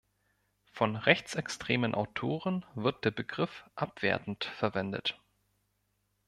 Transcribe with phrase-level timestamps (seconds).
[0.71, 5.19] Von rechtsextremen Autoren wird der Begriff abwertend verwendet.